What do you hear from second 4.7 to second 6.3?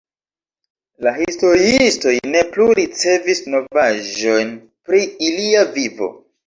pri ilia vivo.